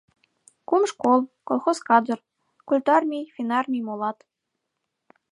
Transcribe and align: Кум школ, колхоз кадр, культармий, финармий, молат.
Кум 0.67 0.83
школ, 0.91 1.19
колхоз 1.47 1.77
кадр, 1.87 2.17
культармий, 2.67 3.29
финармий, 3.35 3.85
молат. 3.89 4.17